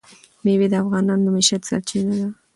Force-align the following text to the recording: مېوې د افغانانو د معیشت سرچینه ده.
مېوې 0.43 0.67
د 0.71 0.75
افغانانو 0.83 1.25
د 1.25 1.27
معیشت 1.35 1.61
سرچینه 1.69 2.13
ده. 2.19 2.27